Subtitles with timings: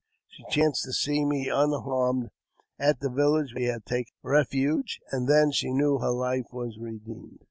[0.29, 2.31] She chanced to see me unharmed
[2.79, 6.79] at the village where she had taken refuge, and then she knew her life was
[6.79, 7.37] redeemed.